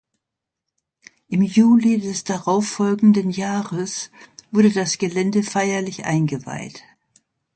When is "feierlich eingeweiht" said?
5.43-6.81